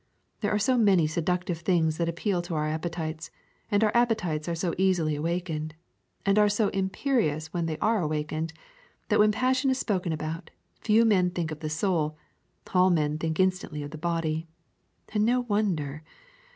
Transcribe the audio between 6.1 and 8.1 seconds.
and are so imperious when they are